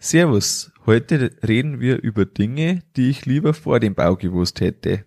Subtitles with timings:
[0.00, 5.04] Servus, heute reden wir über Dinge, die ich lieber vor dem Bau gewusst hätte.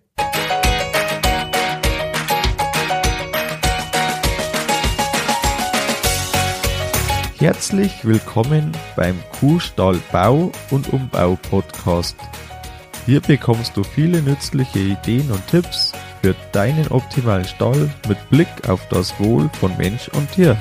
[7.38, 12.18] Herzlich willkommen beim Kuhstall Bau und Umbau Podcast.
[13.06, 18.86] Hier bekommst du viele nützliche Ideen und Tipps für deinen optimalen Stall mit Blick auf
[18.90, 20.58] das Wohl von Mensch und Tier.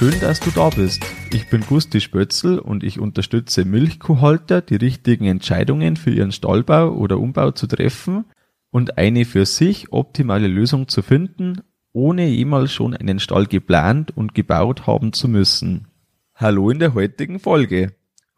[0.00, 1.04] Schön, dass du da bist.
[1.30, 7.18] Ich bin Gusti Spötzl und ich unterstütze Milchkuhhalter, die richtigen Entscheidungen für ihren Stallbau oder
[7.18, 8.24] Umbau zu treffen
[8.70, 11.60] und eine für sich optimale Lösung zu finden,
[11.92, 15.88] ohne jemals schon einen Stall geplant und gebaut haben zu müssen.
[16.34, 17.92] Hallo in der heutigen Folge.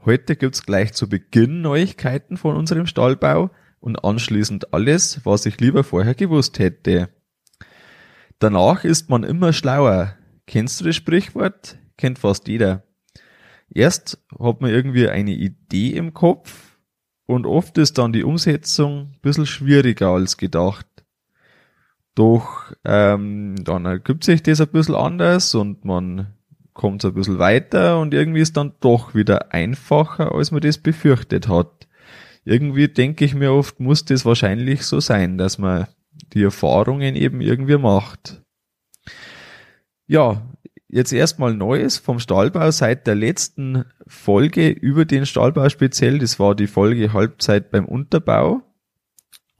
[0.04, 5.84] Heute gibt's gleich zu Beginn Neuigkeiten von unserem Stallbau und anschließend alles, was ich lieber
[5.84, 7.10] vorher gewusst hätte.
[8.40, 10.16] Danach ist man immer schlauer.
[10.52, 11.78] Kennst du das Sprichwort?
[11.96, 12.82] Kennt fast jeder.
[13.70, 16.76] Erst hat man irgendwie eine Idee im Kopf
[17.24, 20.86] und oft ist dann die Umsetzung ein bisschen schwieriger als gedacht.
[22.14, 26.34] Doch ähm, dann ergibt sich das ein bisschen anders und man
[26.74, 31.48] kommt ein bisschen weiter und irgendwie ist dann doch wieder einfacher, als man das befürchtet
[31.48, 31.88] hat.
[32.44, 35.86] Irgendwie denke ich mir oft, muss das wahrscheinlich so sein, dass man
[36.34, 38.41] die Erfahrungen eben irgendwie macht.
[40.06, 40.42] Ja,
[40.88, 46.18] jetzt erstmal Neues vom Stahlbau seit der letzten Folge über den Stahlbau speziell.
[46.18, 48.62] Das war die Folge Halbzeit beim Unterbau.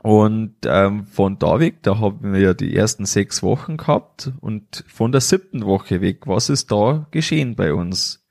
[0.03, 4.85] Und ähm, von da weg, da haben wir ja die ersten sechs Wochen gehabt und
[4.89, 8.27] von der siebten Woche weg, was ist da geschehen bei uns?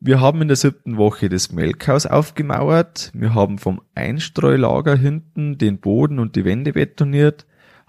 [0.00, 5.80] Wir haben in der siebten Woche das Melkhaus aufgemauert, wir haben vom Einstreulager hinten den
[5.80, 7.44] Boden und die Wände betoniert,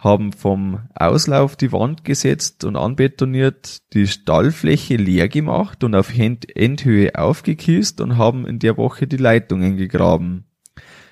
[0.05, 7.15] haben vom Auslauf die Wand gesetzt und anbetoniert, die Stallfläche leer gemacht und auf Endhöhe
[7.15, 10.45] aufgekiest und haben in der Woche die Leitungen gegraben.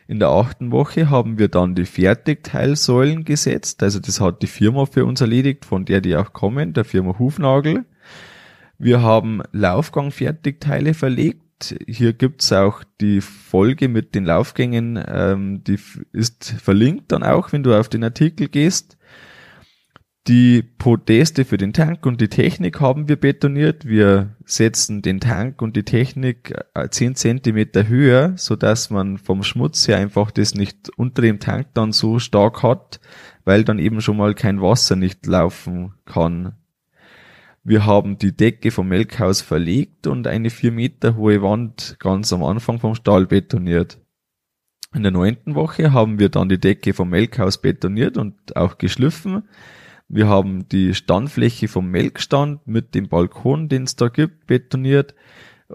[0.08, 3.82] In der achten Woche haben wir dann die Fertigteilsäulen gesetzt.
[3.82, 7.18] Also das hat die Firma für uns erledigt, von der die auch kommen, der Firma
[7.18, 7.86] Hufnagel.
[8.78, 11.42] Wir haben Laufgang-Fertigteile verlegt.
[11.88, 15.80] Hier gibt's auch die Folge mit den Laufgängen, ähm, die
[16.12, 18.98] ist verlinkt dann auch, wenn du auf den Artikel gehst.
[20.28, 23.86] Die Podeste für den Tank und die Technik haben wir betoniert.
[23.86, 26.54] Wir setzen den Tank und die Technik
[26.90, 31.40] 10 äh, Zentimeter höher, so dass man vom Schmutz her einfach das nicht unter dem
[31.42, 33.02] Tank dann so stark hat,
[33.44, 36.56] weil dann eben schon mal kein Wasser nicht laufen kann.
[37.66, 42.44] Wir haben die Decke vom Melkhaus verlegt und eine vier Meter hohe Wand ganz am
[42.44, 44.00] Anfang vom Stall betoniert.
[44.94, 49.44] In der neunten Woche haben wir dann die Decke vom Melkhaus betoniert und auch geschliffen.
[50.10, 55.16] Wir haben die Standfläche vom Melkstand mit dem Balkon, den es da gibt, betoniert.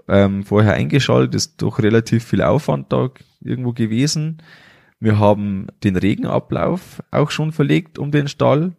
[0.07, 3.09] Ähm, vorher eingeschaltet, ist doch relativ viel Aufwand da
[3.41, 4.43] irgendwo gewesen.
[4.99, 8.75] Wir haben den Regenablauf auch schon verlegt um den Stall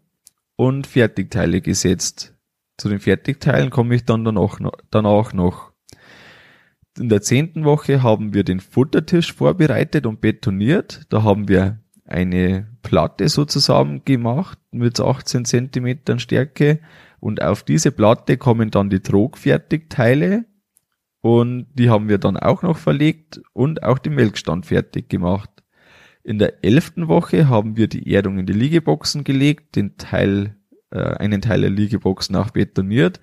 [0.54, 2.36] und Fertigteile gesetzt.
[2.80, 4.58] Zu den Fertigteilen komme ich dann danach,
[4.90, 5.70] danach noch.
[6.98, 11.02] In der zehnten Woche haben wir den Futtertisch vorbereitet und betoniert.
[11.10, 16.80] Da haben wir eine Platte sozusagen gemacht mit 18 Zentimetern Stärke
[17.20, 20.46] und auf diese Platte kommen dann die Trogfertigteile
[21.20, 25.50] und die haben wir dann auch noch verlegt und auch den Melkstand fertig gemacht.
[26.22, 30.56] In der elften Woche haben wir die Erdung in die Liegeboxen gelegt, den Teil,
[30.90, 33.20] äh, einen Teil der Liegeboxen auch betoniert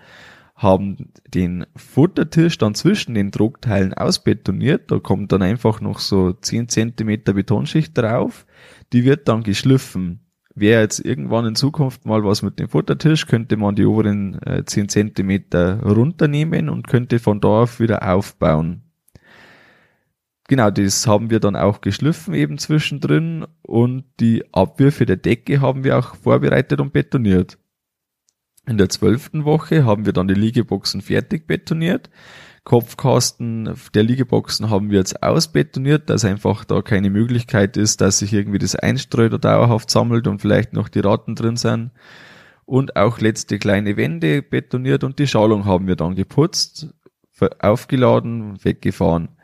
[0.57, 4.91] haben den Futtertisch dann zwischen den Druckteilen ausbetoniert.
[4.91, 8.47] Da kommt dann einfach noch so 10 Zentimeter Betonschicht drauf.
[8.91, 10.21] Die wird dann geschliffen.
[10.55, 14.65] Wäre jetzt irgendwann in Zukunft mal was mit dem Futtertisch, könnte man die oberen äh,
[14.65, 18.86] 10 Zentimeter runternehmen und könnte von da auf wieder aufbauen.
[20.47, 25.83] Genau, das haben wir dann auch geschliffen eben zwischendrin und die Abwürfe der Decke haben
[25.83, 27.57] wir auch vorbereitet und betoniert.
[28.65, 32.09] In der zwölften Woche haben wir dann die Liegeboxen fertig betoniert.
[32.63, 38.33] Kopfkasten der Liegeboxen haben wir jetzt ausbetoniert, dass einfach da keine Möglichkeit ist, dass sich
[38.33, 41.91] irgendwie das Einstreuter dauerhaft sammelt und vielleicht noch die Ratten drin sind.
[42.65, 46.93] Und auch letzte kleine Wände betoniert und die Schalung haben wir dann geputzt,
[47.59, 49.36] aufgeladen, weggefahren.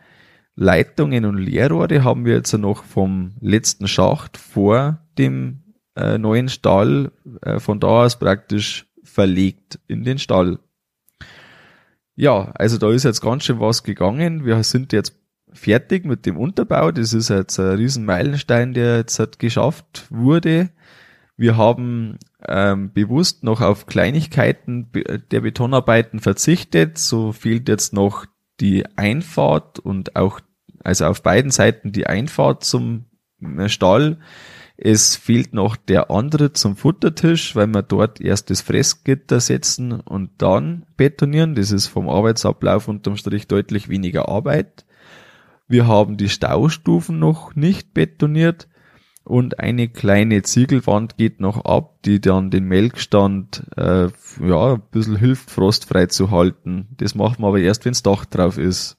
[0.55, 5.63] Leitungen und Leerrohre haben wir jetzt noch vom letzten Schacht vor dem
[5.95, 7.11] äh, neuen Stall
[7.41, 10.59] äh, von da aus praktisch verlegt in den Stall.
[12.15, 14.45] Ja, also da ist jetzt ganz schön was gegangen.
[14.45, 15.15] Wir sind jetzt
[15.51, 16.91] fertig mit dem Unterbau.
[16.91, 20.69] Das ist jetzt ein riesen Meilenstein, der jetzt halt geschafft wurde.
[21.35, 24.91] Wir haben ähm, bewusst noch auf Kleinigkeiten
[25.31, 26.99] der Betonarbeiten verzichtet.
[26.99, 28.25] So fehlt jetzt noch
[28.59, 30.39] die Einfahrt und auch,
[30.83, 33.05] also auf beiden Seiten die Einfahrt zum
[33.41, 34.19] äh, Stall.
[34.75, 40.41] Es fehlt noch der andere zum Futtertisch, weil wir dort erst das Fressgitter setzen und
[40.41, 41.55] dann betonieren.
[41.55, 44.85] Das ist vom Arbeitsablauf unterm Strich deutlich weniger Arbeit.
[45.67, 48.67] Wir haben die Staustufen noch nicht betoniert
[49.23, 54.09] und eine kleine Ziegelwand geht noch ab, die dann den Melkstand äh,
[54.41, 56.89] ja ein bisschen hilft, frostfrei zu halten.
[56.97, 58.97] Das machen wir aber erst, wenns Dach drauf ist.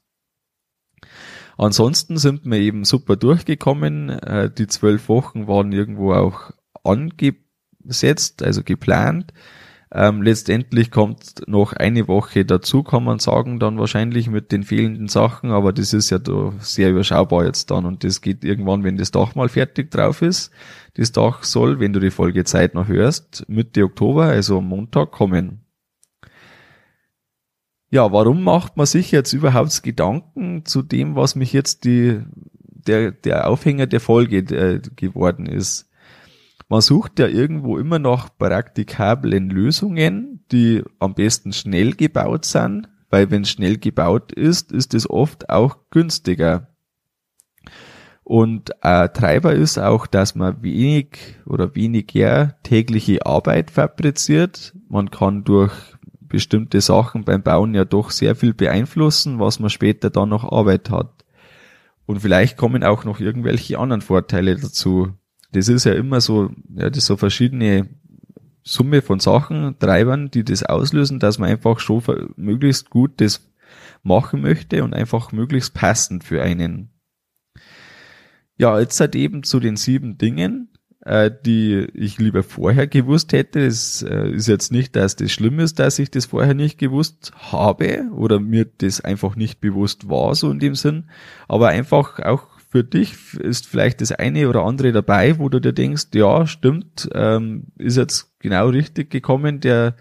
[1.56, 4.08] Ansonsten sind wir eben super durchgekommen.
[4.08, 9.32] Äh, die zwölf Wochen waren irgendwo auch angesetzt, also geplant.
[9.96, 15.06] Ähm, letztendlich kommt noch eine Woche dazu, kann man sagen, dann wahrscheinlich mit den fehlenden
[15.06, 18.96] Sachen, aber das ist ja da sehr überschaubar jetzt dann und das geht irgendwann, wenn
[18.96, 20.50] das Dach mal fertig drauf ist.
[20.94, 25.12] Das Dach soll, wenn du die Folge Zeit noch hörst, Mitte Oktober, also am Montag
[25.12, 25.60] kommen.
[27.90, 32.20] Ja, warum macht man sich jetzt überhaupt Gedanken zu dem, was mich jetzt die,
[32.64, 35.88] der, der Aufhänger der Folge äh, geworden ist?
[36.74, 43.30] Man sucht ja irgendwo immer noch praktikablen Lösungen, die am besten schnell gebaut sind, weil
[43.30, 46.74] wenn schnell gebaut ist, ist es oft auch günstiger.
[48.24, 54.74] Und ein Treiber ist auch, dass man wenig oder weniger tägliche Arbeit fabriziert.
[54.88, 55.70] Man kann durch
[56.22, 60.90] bestimmte Sachen beim Bauen ja doch sehr viel beeinflussen, was man später dann noch Arbeit
[60.90, 61.24] hat.
[62.04, 65.12] Und vielleicht kommen auch noch irgendwelche anderen Vorteile dazu
[65.54, 67.88] das ist ja immer so, ja, das so verschiedene
[68.62, 72.02] Summe von Sachen, Treibern, die das auslösen, dass man einfach schon
[72.36, 73.52] möglichst gut das
[74.02, 76.90] machen möchte und einfach möglichst passend für einen.
[78.56, 80.70] Ja, jetzt halt eben zu den sieben Dingen,
[81.00, 83.60] äh, die ich lieber vorher gewusst hätte.
[83.60, 87.32] Es äh, ist jetzt nicht, dass das schlimm ist, dass ich das vorher nicht gewusst
[87.52, 91.10] habe oder mir das einfach nicht bewusst war, so in dem Sinn,
[91.48, 95.72] aber einfach auch für dich ist vielleicht das eine oder andere dabei, wo du dir
[95.72, 99.94] denkst, ja, stimmt, ähm, ist jetzt genau richtig gekommen, der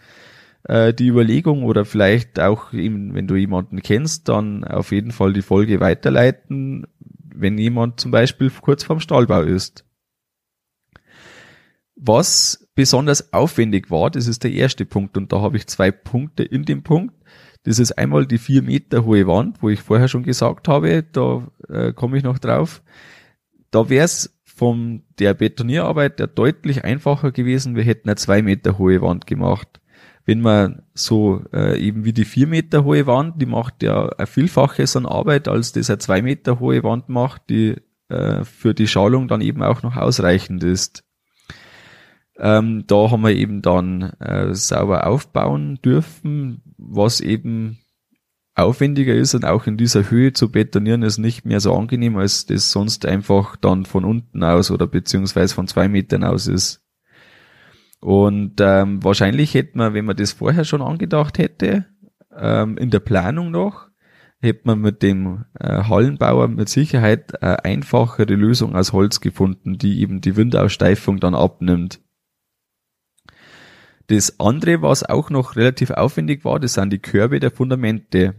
[0.63, 5.33] äh, die Überlegung oder vielleicht auch eben, wenn du jemanden kennst, dann auf jeden Fall
[5.33, 6.87] die Folge weiterleiten,
[7.35, 9.85] wenn jemand zum Beispiel kurz vorm Stallbau ist.
[11.95, 16.41] Was besonders aufwendig war, das ist der erste Punkt und da habe ich zwei Punkte
[16.41, 17.13] in dem Punkt.
[17.63, 21.47] Das ist einmal die vier Meter hohe Wand, wo ich vorher schon gesagt habe, da
[21.69, 22.81] äh, komme ich noch drauf.
[23.71, 28.77] Da wäre es von der Betonierarbeit der deutlich einfacher gewesen, wir hätten eine zwei Meter
[28.77, 29.79] hohe Wand gemacht.
[30.25, 34.27] Wenn man so äh, eben wie die vier Meter hohe Wand, die macht ja ein
[34.27, 37.75] Vielfaches an Arbeit, als das eine zwei Meter hohe Wand macht, die
[38.09, 41.03] äh, für die Schalung dann eben auch noch ausreichend ist.
[42.37, 47.79] Ähm, da haben wir eben dann äh, sauber aufbauen dürfen, was eben
[48.55, 52.45] aufwendiger ist und auch in dieser Höhe zu betonieren ist nicht mehr so angenehm, als
[52.45, 56.81] das sonst einfach dann von unten aus oder beziehungsweise von zwei Metern aus ist.
[57.99, 61.85] Und ähm, wahrscheinlich hätte man, wenn man das vorher schon angedacht hätte,
[62.35, 63.87] ähm, in der Planung noch,
[64.39, 70.01] hätte man mit dem äh, Hallenbauer mit Sicherheit eine einfachere Lösung aus Holz gefunden, die
[70.01, 72.01] eben die Windaussteifung dann abnimmt.
[74.13, 78.35] Das andere, was auch noch relativ aufwendig war, das sind die Körbe der Fundamente.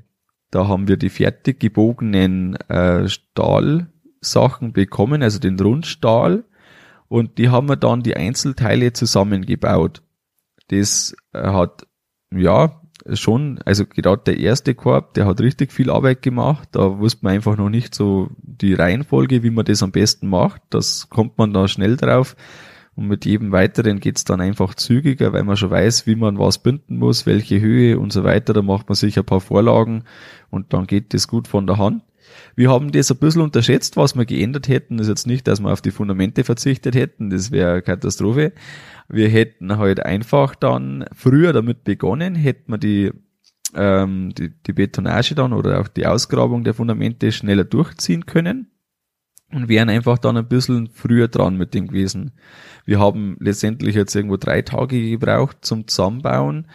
[0.53, 6.45] Da haben wir die fertig gebogenen äh, Stahlsachen bekommen, also den Rundstahl.
[7.09, 10.03] Und die haben wir dann die Einzelteile zusammengebaut.
[10.69, 11.89] Das äh, hat,
[12.31, 12.81] ja,
[13.13, 16.69] schon, also gerade der erste Korb, der hat richtig viel Arbeit gemacht.
[16.71, 20.63] Da wusste man einfach noch nicht so die Reihenfolge, wie man das am besten macht.
[20.71, 22.37] Das kommt man da schnell drauf.
[22.97, 26.59] Und mit jedem weiteren geht's dann einfach zügiger, weil man schon weiß, wie man was
[26.59, 28.53] binden muss, welche Höhe und so weiter.
[28.53, 30.05] Da macht man sich ein paar Vorlagen
[30.51, 32.03] und dann geht das gut von der Hand.
[32.55, 34.97] Wir haben das ein bisschen unterschätzt, was wir geändert hätten.
[34.97, 38.53] Das ist jetzt nicht, dass wir auf die Fundamente verzichtet hätten, das wäre Katastrophe.
[39.09, 43.13] Wir hätten halt einfach dann früher damit begonnen, hätten wir die,
[43.75, 48.69] ähm, die, die Betonage dann oder auch die Ausgrabung der Fundamente schneller durchziehen können
[49.53, 52.33] und wären einfach dann ein bisschen früher dran mit dem gewesen.
[52.85, 56.67] Wir haben letztendlich jetzt irgendwo drei Tage gebraucht zum Zusammenbauen.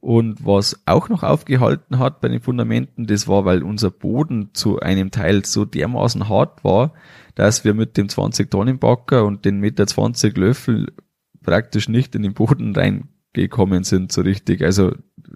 [0.00, 4.80] Und was auch noch aufgehalten hat bei den Fundamenten, das war, weil unser Boden zu
[4.80, 6.92] einem Teil so dermaßen hart war,
[7.34, 10.92] dass wir mit dem 20 Tonnen Backer und den Meter 20 Löffel
[11.42, 12.74] praktisch nicht in den Boden
[13.34, 14.62] reingekommen sind so richtig.
[14.62, 14.92] Also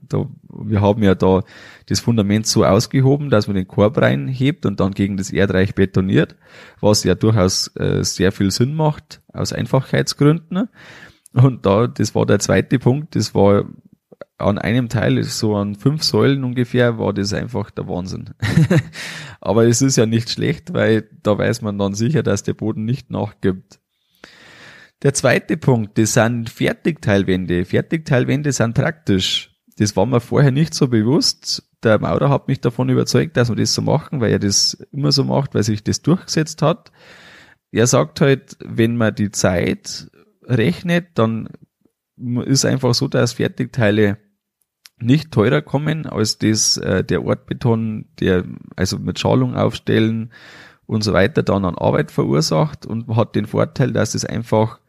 [0.08, 1.42] da, wir haben ja da
[1.86, 6.36] das Fundament so ausgehoben, dass man den Korb reinhebt und dann gegen das Erdreich betoniert,
[6.80, 10.68] was ja durchaus äh, sehr viel Sinn macht aus Einfachheitsgründen.
[11.32, 13.66] Und da, das war der zweite Punkt, das war
[14.38, 18.30] an einem Teil, so an fünf Säulen ungefähr, war das einfach der Wahnsinn.
[19.40, 22.84] Aber es ist ja nicht schlecht, weil da weiß man dann sicher, dass der Boden
[22.84, 23.80] nicht nachgibt.
[25.02, 27.64] Der zweite Punkt, das sind Fertigteilwände.
[27.64, 29.54] Fertigteilwände sind praktisch.
[29.76, 31.62] Das war mir vorher nicht so bewusst.
[31.84, 35.12] Der Maurer hat mich davon überzeugt, dass wir das so machen, weil er das immer
[35.12, 36.90] so macht, weil sich das durchgesetzt hat.
[37.70, 40.10] Er sagt halt, wenn man die Zeit
[40.42, 41.48] rechnet, dann
[42.44, 44.18] ist einfach so, dass Fertigteile
[44.98, 50.32] nicht teurer kommen als das äh, der Ortbeton, der also mit Schalung aufstellen
[50.86, 54.80] und so weiter dann an Arbeit verursacht und hat den Vorteil, dass es einfach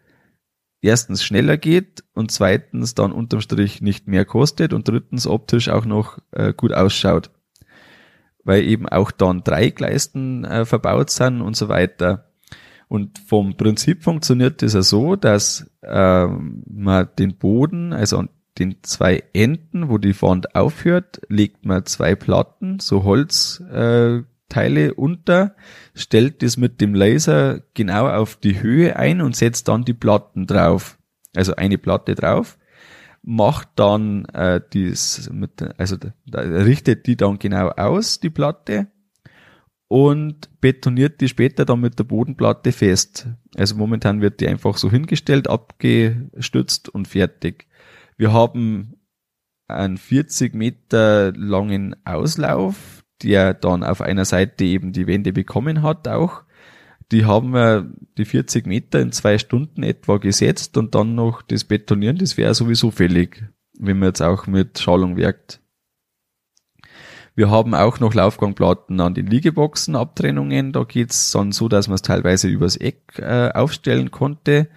[0.82, 5.86] erstens schneller geht und zweitens dann unterm Strich nicht mehr kostet und drittens optisch auch
[5.86, 7.32] noch äh, gut ausschaut.
[8.44, 12.32] Weil eben auch dann drei Gleisten äh, verbaut sind und so weiter.
[12.88, 18.78] Und vom Prinzip funktioniert das ja so, dass äh, man den Boden, also an den
[18.82, 24.26] zwei Enden, wo die Wand aufhört, legt man zwei Platten, so Holzteile
[24.56, 25.56] äh, unter,
[25.94, 30.48] stellt das mit dem Laser genau auf die Höhe ein und setzt dann die Platten
[30.48, 30.98] drauf.
[31.36, 32.58] Also eine Platte drauf,
[33.22, 38.88] macht dann äh, dies mit, also da, richtet die dann genau aus, die Platte,
[39.90, 43.28] und betoniert die später dann mit der Bodenplatte fest.
[43.58, 47.68] Also momentan wird die einfach so hingestellt, abgestützt und fertig.
[48.16, 49.00] Wir haben
[49.68, 56.08] einen 40 Meter langen Auslauf, der dann auf einer Seite eben die Wände bekommen hat
[56.08, 56.44] auch.
[57.12, 61.64] Die haben wir die 40 Meter in zwei Stunden etwa gesetzt und dann noch das
[61.64, 63.44] Betonieren, das wäre sowieso fällig,
[63.80, 65.60] wenn man jetzt auch mit Schalung werkt.
[67.36, 70.74] Wir haben auch noch Laufgangplatten an den Liegeboxen, Abtrennungen.
[70.74, 74.68] Da geht's dann so, dass man es teilweise übers Eck äh, aufstellen konnte.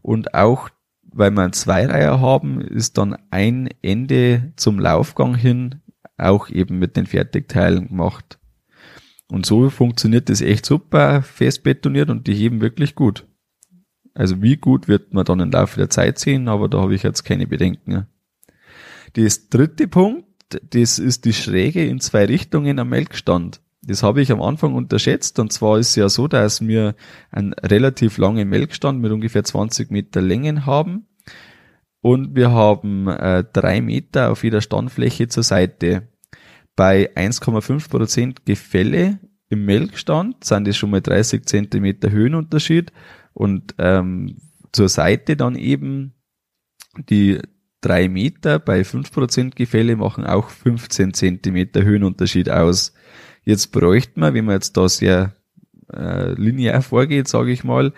[0.00, 0.70] Und auch
[1.16, 5.80] weil wir einen Zweireiher haben, ist dann ein Ende zum Laufgang hin
[6.18, 8.38] auch eben mit den Fertigteilen gemacht.
[9.28, 13.26] Und so funktioniert das echt super, fest betoniert und die heben wirklich gut.
[14.14, 17.02] Also wie gut wird man dann im Laufe der Zeit sehen, aber da habe ich
[17.02, 18.06] jetzt keine Bedenken.
[19.14, 20.24] Das dritte Punkt,
[20.70, 23.60] das ist die Schräge in zwei Richtungen am Melkstand.
[23.82, 26.94] Das habe ich am Anfang unterschätzt und zwar ist es ja so, dass wir
[27.30, 31.06] einen relativ langen Melkstand mit ungefähr 20 Meter Längen haben
[32.06, 36.06] und wir haben äh, drei Meter auf jeder Standfläche zur Seite.
[36.76, 42.92] Bei 1,5 Prozent Gefälle im Melkstand sind es schon mal 30 Zentimeter Höhenunterschied
[43.34, 44.36] und ähm,
[44.70, 46.14] zur Seite dann eben
[47.10, 47.40] die
[47.80, 52.94] drei Meter bei 5 Prozent Gefälle machen auch 15 Zentimeter Höhenunterschied aus.
[53.42, 55.34] Jetzt bräuchte man, wenn man jetzt da sehr
[55.92, 57.92] äh, linear vorgeht, sage ich mal,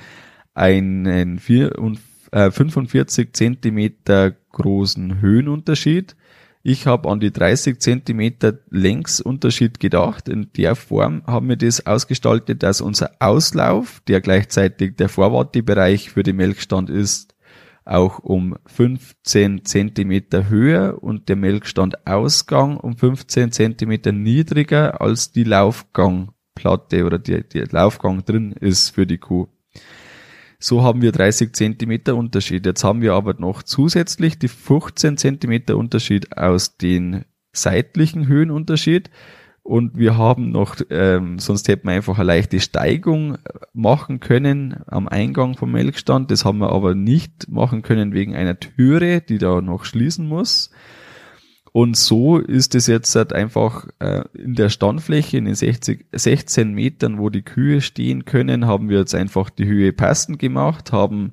[0.54, 2.00] einen 4 und,
[2.32, 6.16] äh, 45 Zentimeter großen Höhenunterschied.
[6.62, 10.28] Ich habe an die 30 Zentimeter Längsunterschied gedacht.
[10.28, 16.22] In der Form haben wir das ausgestaltet, dass unser Auslauf, der gleichzeitig der Vorwartebereich für
[16.22, 17.34] den Melkstand ist,
[17.84, 27.06] auch um 15 Zentimeter höher und der Melkstandausgang um 15 Zentimeter niedriger als die Laufgangplatte
[27.06, 29.48] oder der, der Laufgang drin ist für die Kuh.
[30.60, 32.66] So haben wir 30 Zentimeter Unterschied.
[32.66, 39.10] Jetzt haben wir aber noch zusätzlich die 15 Zentimeter Unterschied aus den seitlichen Höhenunterschied.
[39.62, 43.38] Und wir haben noch, ähm, sonst hätten wir einfach eine leichte Steigung
[43.72, 46.30] machen können am Eingang vom Melkstand.
[46.30, 50.70] Das haben wir aber nicht machen können wegen einer Türe, die da noch schließen muss.
[51.72, 56.72] Und so ist es jetzt halt einfach äh, in der Standfläche, in den 60, 16
[56.72, 61.32] Metern, wo die Kühe stehen können, haben wir jetzt einfach die Höhe passend gemacht, haben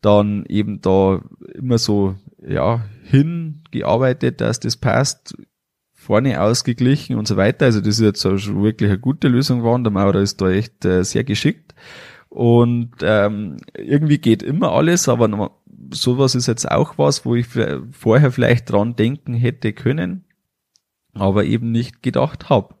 [0.00, 1.22] dann eben da
[1.54, 5.36] immer so ja hingearbeitet, dass das passt
[5.92, 7.66] vorne ausgeglichen und so weiter.
[7.66, 9.84] Also das ist jetzt schon wirklich eine gute Lösung geworden.
[9.84, 11.74] Der Maurer ist da echt äh, sehr geschickt.
[12.30, 15.28] Und ähm, irgendwie geht immer alles, aber
[15.90, 17.46] sowas ist jetzt auch was, wo ich
[17.92, 20.24] vorher vielleicht dran denken hätte können,
[21.12, 22.74] aber eben nicht gedacht habe.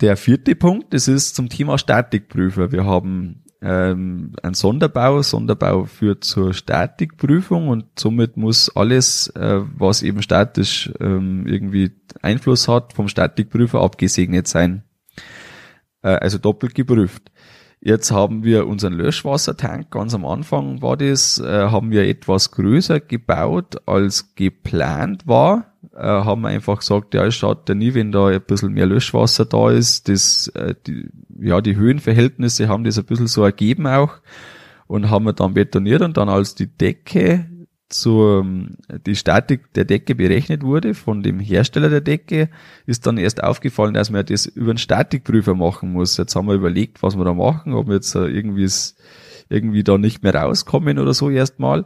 [0.00, 2.72] Der vierte Punkt, das ist zum Thema Statikprüfer.
[2.72, 5.22] Wir haben ähm, ein Sonderbau.
[5.22, 12.66] Sonderbau führt zur Statikprüfung und somit muss alles, äh, was eben statisch ähm, irgendwie Einfluss
[12.66, 14.82] hat, vom Statikprüfer abgesegnet sein.
[16.02, 17.30] Äh, also doppelt geprüft.
[17.84, 23.00] Jetzt haben wir unseren Löschwassertank, ganz am Anfang war das, äh, haben wir etwas größer
[23.00, 25.72] gebaut, als geplant war.
[25.92, 29.46] Äh, haben einfach gesagt, ja, es schaut ja nie, wenn da ein bisschen mehr Löschwasser
[29.46, 30.08] da ist.
[30.08, 31.08] Das, äh, die,
[31.40, 34.20] ja, die Höhenverhältnisse haben das ein bisschen so ergeben auch.
[34.86, 37.46] und haben wir dann betoniert und dann als die Decke
[37.92, 38.46] zur,
[39.06, 42.48] die Statik der Decke berechnet wurde von dem Hersteller der Decke,
[42.86, 46.16] ist dann erst aufgefallen, dass man das über einen Statikprüfer machen muss.
[46.16, 48.68] Jetzt haben wir überlegt, was wir da machen, ob wir jetzt irgendwie,
[49.48, 51.84] irgendwie da nicht mehr rauskommen oder so erstmal.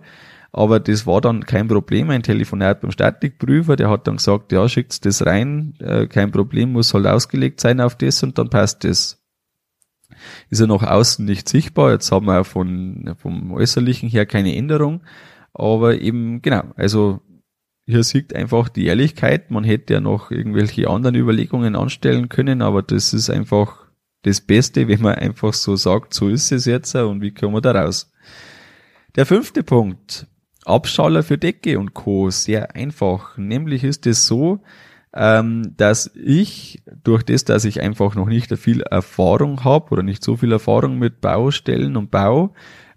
[0.52, 2.08] Aber das war dann kein Problem.
[2.08, 6.72] Ein Telefonat beim Statikprüfer, der hat dann gesagt, ja, schickt's das rein, äh, kein Problem,
[6.72, 9.22] muss halt ausgelegt sein auf das und dann passt das.
[10.48, 11.92] Ist ja nach außen nicht sichtbar.
[11.92, 15.02] Jetzt haben wir von, vom Äußerlichen her keine Änderung.
[15.58, 17.20] Aber eben, genau, also
[17.86, 19.50] hier sieht einfach die Ehrlichkeit.
[19.50, 23.86] Man hätte ja noch irgendwelche anderen Überlegungen anstellen können, aber das ist einfach
[24.22, 27.60] das Beste, wenn man einfach so sagt, so ist es jetzt und wie kommen wir
[27.60, 28.12] da raus.
[29.14, 30.26] Der fünfte Punkt.
[30.64, 32.28] Abschaller für Decke und Co.
[32.30, 33.38] Sehr einfach.
[33.38, 34.60] Nämlich ist es so,
[35.14, 40.22] ähm, dass ich durch das, dass ich einfach noch nicht viel Erfahrung habe oder nicht
[40.22, 42.52] so viel Erfahrung mit Baustellen und Bau,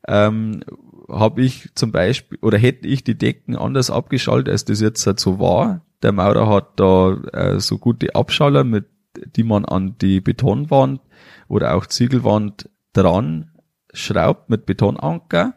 [0.07, 0.61] ähm,
[1.09, 5.19] habe ich zum Beispiel oder hätte ich die Decken anders abgeschaltet, als das jetzt halt
[5.19, 5.85] so war.
[6.01, 8.87] Der Maurer hat da äh, so gute Abschaller, mit
[9.35, 11.01] die man an die Betonwand
[11.47, 13.51] oder auch Ziegelwand dran
[13.91, 15.55] schraubt mit Betonanker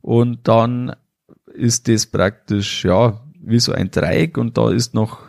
[0.00, 0.94] und dann
[1.54, 5.20] ist das praktisch ja wie so ein Dreieck und da ist noch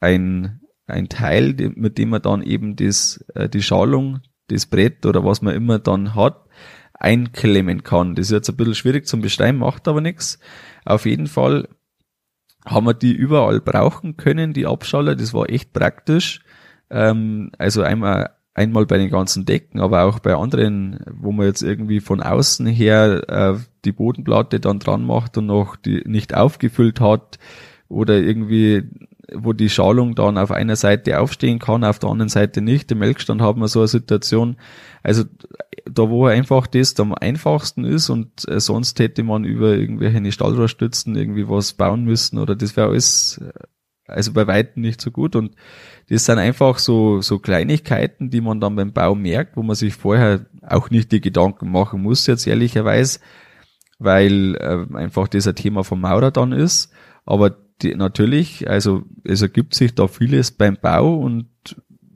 [0.00, 5.24] ein ein Teil, mit dem man dann eben das äh, die Schalung, das Brett oder
[5.24, 6.46] was man immer dann hat,
[6.94, 8.14] einklemmen kann.
[8.14, 10.38] Das ist jetzt ein bisschen schwierig zum Beschreiben, macht aber nichts.
[10.84, 11.68] Auf jeden Fall
[12.64, 15.16] haben wir die überall brauchen können, die Abschaller.
[15.16, 16.40] Das war echt praktisch.
[16.90, 21.62] Ähm, also einmal einmal bei den ganzen Decken, aber auch bei anderen, wo man jetzt
[21.62, 27.00] irgendwie von außen her äh, die Bodenplatte dann dran macht und noch die nicht aufgefüllt
[27.00, 27.38] hat
[27.88, 28.84] oder irgendwie
[29.36, 32.90] wo die Schalung dann auf einer Seite aufstehen kann, auf der anderen Seite nicht.
[32.92, 34.56] Im Melkstand haben wir so eine Situation.
[35.02, 35.24] Also
[35.86, 41.14] da, wo einfach das am einfachsten ist und äh, sonst hätte man über irgendwelche Stahlrohrstützen
[41.14, 43.52] irgendwie was bauen müssen oder das wäre alles äh,
[44.06, 45.54] also bei weitem nicht so gut und
[46.08, 49.94] das sind einfach so, so Kleinigkeiten, die man dann beim Bau merkt, wo man sich
[49.94, 53.20] vorher auch nicht die Gedanken machen muss, jetzt ehrlicherweise,
[53.98, 56.92] weil äh, einfach das ein Thema vom Maurer dann ist.
[57.24, 61.48] Aber die, natürlich, also es ergibt sich da vieles beim Bau und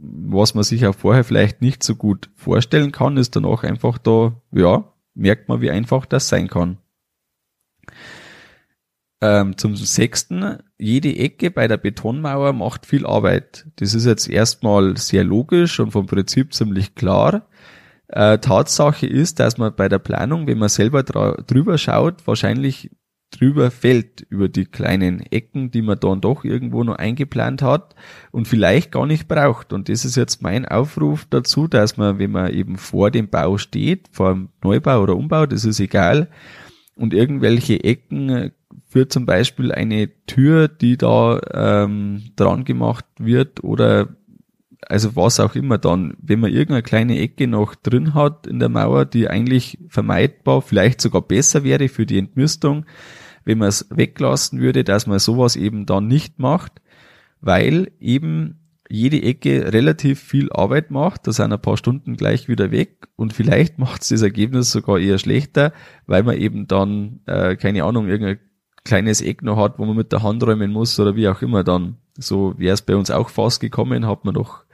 [0.01, 3.99] was man sich auch vorher vielleicht nicht so gut vorstellen kann, ist dann auch einfach
[3.99, 6.79] da, ja, merkt man, wie einfach das sein kann.
[9.21, 13.67] Ähm, zum sechsten, jede Ecke bei der Betonmauer macht viel Arbeit.
[13.77, 17.49] Das ist jetzt erstmal sehr logisch und vom Prinzip ziemlich klar.
[18.07, 22.91] Äh, Tatsache ist, dass man bei der Planung, wenn man selber drüber schaut, wahrscheinlich
[23.31, 27.95] drüber fällt über die kleinen Ecken, die man dann doch irgendwo noch eingeplant hat
[28.31, 29.73] und vielleicht gar nicht braucht.
[29.73, 33.59] Und das ist jetzt mein Aufruf dazu, dass man, wenn man eben vor dem Bau
[33.59, 36.29] steht, vor dem Neubau oder Umbau, das ist egal,
[36.97, 38.51] und irgendwelche Ecken
[38.87, 44.09] für zum Beispiel eine Tür, die da ähm, dran gemacht wird oder
[44.87, 48.69] also was auch immer dann, wenn man irgendeine kleine Ecke noch drin hat in der
[48.69, 52.87] Mauer, die eigentlich vermeidbar, vielleicht sogar besser wäre für die Entmüstung,
[53.45, 56.81] wenn man es weglassen würde, dass man sowas eben dann nicht macht,
[57.41, 58.59] weil eben
[58.91, 63.33] jede Ecke relativ viel Arbeit macht, da sind ein paar Stunden gleich wieder weg und
[63.33, 65.73] vielleicht macht es das Ergebnis sogar eher schlechter,
[66.07, 68.39] weil man eben dann, äh, keine Ahnung, irgendein
[68.85, 71.65] kleines Eck noch hat, wo man mit der Hand räumen muss oder wie auch immer
[71.65, 71.99] dann.
[72.17, 74.65] So wäre es bei uns auch fast gekommen, hat man doch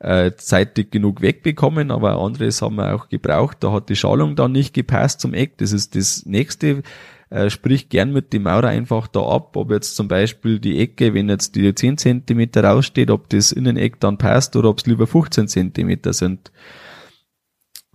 [0.00, 3.58] äh, zeitig genug wegbekommen, aber anderes haben wir auch gebraucht.
[3.60, 5.58] Da hat die Schalung dann nicht gepasst zum Eck.
[5.58, 6.82] Das ist das nächste.
[7.30, 11.12] Äh, sprich gern mit dem Maurer einfach da ab, ob jetzt zum Beispiel die Ecke,
[11.12, 15.06] wenn jetzt die 10 Zentimeter raussteht, ob das Inneneck dann passt oder ob es lieber
[15.06, 16.50] 15 Zentimeter sind.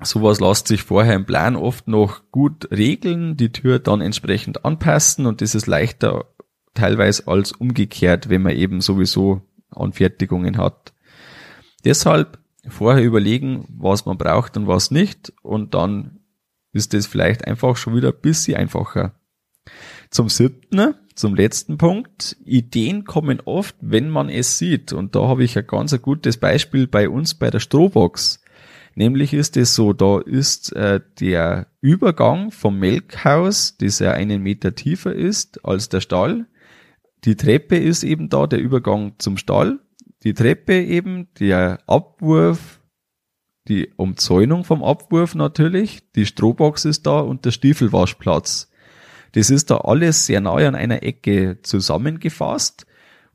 [0.02, 5.26] Sowas lässt sich vorher im Plan oft noch gut regeln, die Tür dann entsprechend anpassen
[5.26, 6.26] und das ist leichter
[6.74, 10.93] teilweise als umgekehrt, wenn man eben sowieso Anfertigungen hat.
[11.84, 16.20] Deshalb vorher überlegen, was man braucht und was nicht und dann
[16.72, 19.14] ist es vielleicht einfach schon wieder ein bisschen einfacher.
[20.10, 22.36] Zum siebten, zum letzten Punkt.
[22.44, 24.94] Ideen kommen oft, wenn man es sieht.
[24.94, 28.42] Und da habe ich ein ganz ein gutes Beispiel bei uns bei der Strohbox.
[28.96, 34.76] Nämlich ist es so, da ist äh, der Übergang vom Melkhaus, das ja einen Meter
[34.76, 36.46] tiefer ist als der Stall.
[37.26, 39.80] Die Treppe ist eben da, der Übergang zum Stall
[40.24, 42.82] die Treppe eben, der Abwurf,
[43.68, 48.72] die Umzäunung vom Abwurf natürlich, die Strohbox ist da und der Stiefelwaschplatz.
[49.34, 52.86] Das ist da alles sehr nahe an einer Ecke zusammengefasst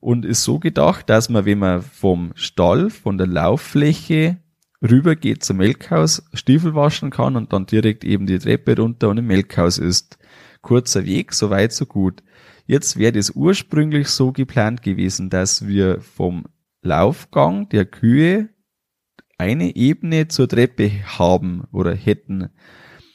[0.01, 4.39] und ist so gedacht, dass man, wenn man vom Stall, von der Lauffläche
[4.81, 9.19] rüber geht zum Melkhaus, Stiefel waschen kann und dann direkt eben die Treppe runter und
[9.19, 10.19] im Melkhaus ist.
[10.63, 12.23] Kurzer Weg, so weit, so gut.
[12.67, 16.45] Jetzt wäre das ursprünglich so geplant gewesen, dass wir vom
[16.83, 18.51] Laufgang der Kühe
[19.39, 22.51] eine Ebene zur Treppe haben oder hätten.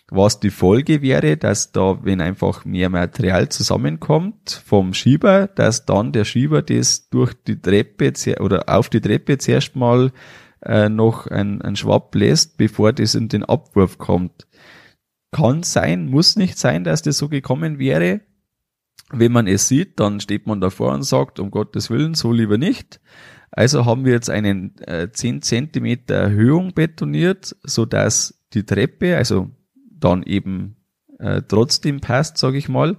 [0.10, 6.12] Was die Folge wäre, dass da, wenn einfach mehr Material zusammenkommt vom Schieber, dass dann
[6.12, 10.12] der Schieber das durch die Treppe oder auf die Treppe zuerst mal
[10.62, 14.48] äh, noch ein, ein Schwapp lässt, bevor das in den Abwurf kommt.
[15.32, 18.22] Kann sein, muss nicht sein, dass das so gekommen wäre.
[19.12, 22.58] Wenn man es sieht, dann steht man davor und sagt, um Gottes Willen, so lieber
[22.58, 23.00] nicht.
[23.56, 29.52] Also haben wir jetzt einen äh, 10 Zentimeter Erhöhung betoniert, so dass die Treppe, also
[29.76, 30.76] dann eben
[31.20, 32.98] äh, trotzdem passt, sage ich mal.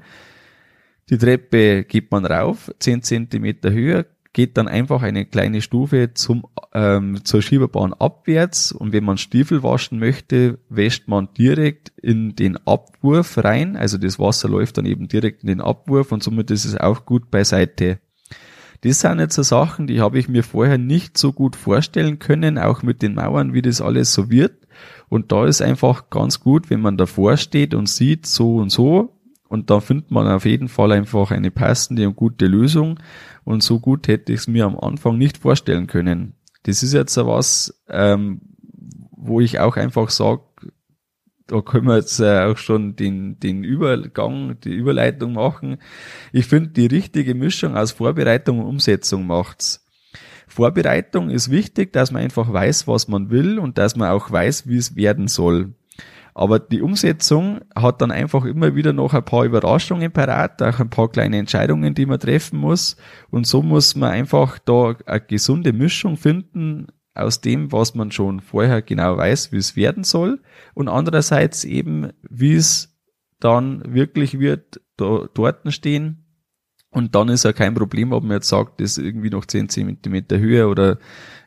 [1.11, 6.47] Die Treppe geht man rauf, 10 Zentimeter höher, geht dann einfach eine kleine Stufe zum,
[6.73, 12.57] ähm, zur Schieberbahn abwärts und wenn man Stiefel waschen möchte, wäscht man direkt in den
[12.65, 16.65] Abwurf rein, also das Wasser läuft dann eben direkt in den Abwurf und somit ist
[16.65, 17.99] es auch gut beiseite.
[18.85, 22.59] Das sind jetzt so Sachen, die habe ich mir vorher nicht so gut vorstellen können,
[22.59, 24.53] auch mit den Mauern, wie das alles so wird.
[25.09, 29.17] Und da ist einfach ganz gut, wenn man davor steht und sieht so und so.
[29.49, 33.01] Und da findet man auf jeden Fall einfach eine passende und gute Lösung.
[33.45, 36.35] Und so gut hätte ich es mir am Anfang nicht vorstellen können.
[36.65, 38.43] Das ist jetzt so was, ähm,
[39.13, 40.43] wo ich auch einfach sage,
[41.47, 45.79] da können wir jetzt äh, auch schon den, den Übergang, die Überleitung machen.
[46.33, 49.87] Ich finde, die richtige Mischung aus Vorbereitung und Umsetzung macht's.
[50.47, 54.69] Vorbereitung ist wichtig, dass man einfach weiß, was man will und dass man auch weiß,
[54.69, 55.75] wie es werden soll.
[56.33, 60.91] Aber die Umsetzung hat dann einfach immer wieder noch ein paar Überraschungen parat, auch ein
[60.91, 62.97] paar kleine Entscheidungen, die man treffen muss.
[63.31, 68.41] Und so muss man einfach da eine gesunde Mischung finden aus dem, was man schon
[68.41, 70.41] vorher genau weiß, wie es werden soll.
[70.75, 72.97] Und andererseits eben, wie es
[73.39, 76.25] dann wirklich wird, da, dort stehen.
[76.91, 79.69] Und dann ist ja kein Problem, ob man jetzt sagt, das ist irgendwie noch 10
[79.69, 80.99] Zentimeter Höhe oder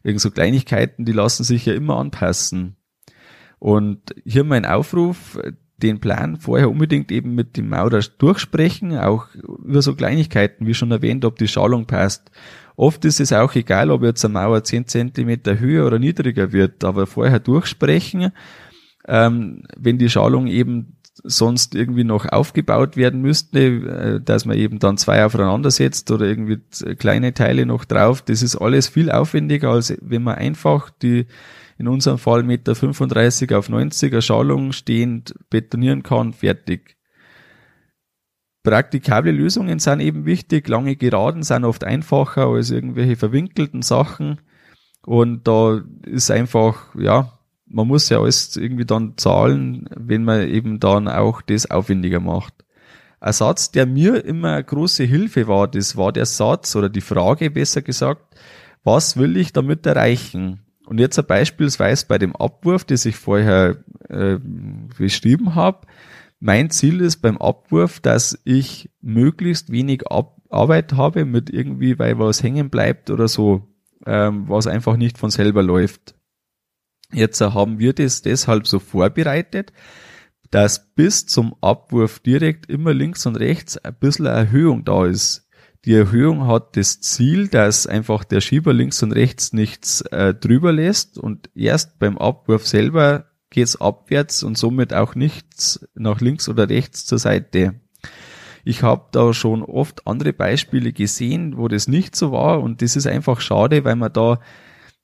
[0.03, 2.75] irgend so Kleinigkeiten, die lassen sich ja immer anpassen.
[3.59, 5.39] Und hier mein Aufruf,
[5.77, 10.91] den Plan vorher unbedingt eben mit dem Maurer durchsprechen, auch über so Kleinigkeiten, wie schon
[10.91, 12.31] erwähnt, ob die Schalung passt.
[12.77, 16.83] Oft ist es auch egal, ob jetzt eine Mauer 10 Zentimeter höher oder niedriger wird,
[16.83, 18.31] aber vorher durchsprechen,
[19.07, 24.77] ähm, wenn die Schalung eben sonst irgendwie noch aufgebaut werden müsste, äh, dass man eben
[24.77, 26.59] dann zwei aufeinander setzt oder irgendwie
[26.97, 28.21] kleine Teile noch drauf.
[28.21, 31.25] Das ist alles viel aufwendiger, als wenn man einfach die
[31.79, 36.96] in unserem Fall Meter 35 auf 90er Schalung stehend betonieren kann, fertig.
[38.67, 40.67] Praktikable Lösungen sind eben wichtig.
[40.67, 44.41] Lange Geraden sind oft einfacher als irgendwelche verwinkelten Sachen.
[45.05, 47.31] Und da ist einfach, ja,
[47.65, 52.53] man muss ja alles irgendwie dann zahlen, wenn man eben dann auch das aufwendiger macht.
[53.21, 56.99] Ein Satz, der mir immer eine große Hilfe war, das war der Satz oder die
[56.99, 58.35] Frage besser gesagt,
[58.83, 60.59] was will ich damit erreichen?
[60.85, 63.77] Und jetzt beispielsweise bei dem Abwurf, das ich vorher
[64.09, 64.39] äh,
[64.97, 65.87] beschrieben habe.
[66.39, 72.19] Mein Ziel ist beim Abwurf, dass ich möglichst wenig Ab Arbeit habe mit irgendwie, weil
[72.19, 73.67] was hängen bleibt oder so,
[74.05, 76.15] ähm, was einfach nicht von selber läuft.
[77.11, 79.71] Jetzt haben wir das deshalb so vorbereitet,
[80.51, 85.47] dass bis zum Abwurf direkt immer links und rechts ein bisschen Erhöhung da ist.
[85.85, 90.73] Die Erhöhung hat das Ziel, dass einfach der Schieber links und rechts nichts äh, drüber
[90.73, 96.69] lässt und erst beim Abwurf selber geht's abwärts und somit auch nichts nach links oder
[96.69, 97.75] rechts zur Seite.
[98.65, 102.95] Ich habe da schon oft andere Beispiele gesehen, wo das nicht so war und das
[102.95, 104.39] ist einfach schade, weil man da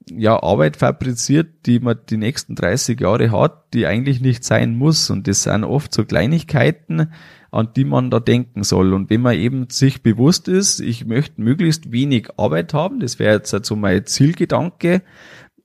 [0.10, 5.10] ja Arbeit fabriziert, die man die nächsten 30 Jahre hat, die eigentlich nicht sein muss
[5.10, 7.12] und das sind oft so Kleinigkeiten,
[7.52, 8.94] an die man da denken soll.
[8.94, 13.36] Und wenn man eben sich bewusst ist, ich möchte möglichst wenig Arbeit haben, das wäre
[13.36, 15.04] jetzt also mein Zielgedanke,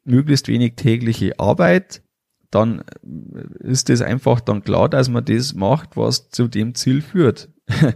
[0.05, 2.03] möglichst wenig tägliche Arbeit,
[2.51, 2.83] dann
[3.61, 7.51] ist es einfach dann klar, dass man das macht, was zu dem Ziel führt.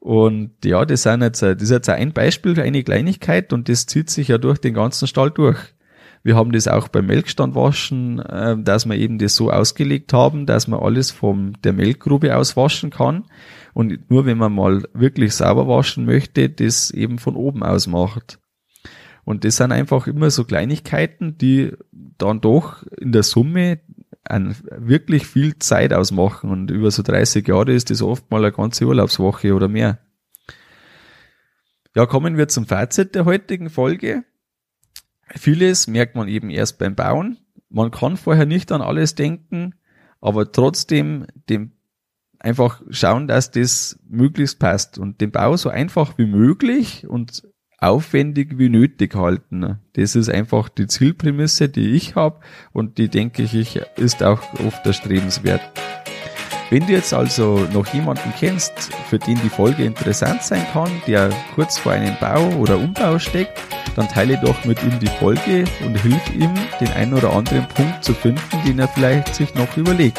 [0.00, 3.86] und ja, das, sind jetzt, das ist jetzt ein Beispiel für eine Kleinigkeit und das
[3.86, 5.58] zieht sich ja durch den ganzen Stall durch.
[6.24, 10.68] Wir haben das auch beim Melkstandwaschen, äh, dass wir eben das so ausgelegt haben, dass
[10.68, 13.24] man alles von der Melkgrube aus waschen kann
[13.74, 18.38] und nur wenn man mal wirklich sauber waschen möchte, das eben von oben aus macht.
[19.24, 21.72] Und das sind einfach immer so Kleinigkeiten, die
[22.18, 23.80] dann doch in der Summe
[24.24, 26.50] an wirklich viel Zeit ausmachen.
[26.50, 29.98] Und über so 30 Jahre ist das oft mal eine ganze Urlaubswoche oder mehr.
[31.94, 34.24] Ja, kommen wir zum Fazit der heutigen Folge.
[35.34, 37.38] Vieles merkt man eben erst beim Bauen.
[37.68, 39.74] man kann vorher nicht an alles denken,
[40.20, 41.72] aber trotzdem dem
[42.38, 47.48] einfach schauen, dass das möglichst passt und den Bau so einfach wie möglich und
[47.82, 49.78] aufwendig wie nötig halten.
[49.94, 52.40] Das ist einfach die Zielprämisse, die ich habe
[52.72, 55.60] und die denke ich ist auch oft erstrebenswert.
[56.70, 58.72] Wenn du jetzt also noch jemanden kennst,
[59.10, 63.60] für den die Folge interessant sein kann, der kurz vor einem Bau oder Umbau steckt,
[63.94, 68.02] dann teile doch mit ihm die Folge und hilf ihm, den einen oder anderen Punkt
[68.02, 70.18] zu finden, den er vielleicht sich noch überlegt.